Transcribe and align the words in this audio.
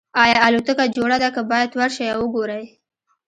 ایا 0.23 0.37
الوتکه 0.47 0.85
جوړه 0.95 1.17
ده 1.23 1.29
که 1.35 1.41
باید 1.51 1.71
ورشئ 1.77 2.07
او 2.15 2.21
وګورئ 2.25 2.65